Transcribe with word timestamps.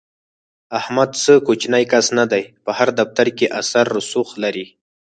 احمد 0.79 1.09
څه 1.23 1.33
کوچنی 1.47 1.83
کس 1.91 2.05
نه 2.19 2.25
دی، 2.31 2.43
په 2.63 2.71
هر 2.77 2.89
دفتر 2.99 3.27
کې 3.37 3.53
اثر 3.61 3.85
رسوخ 3.97 4.29
لري. 4.43 4.65